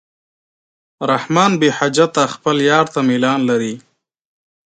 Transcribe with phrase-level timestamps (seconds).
[1.11, 3.75] رحمان بېحجته خپل یار ته میلان لري.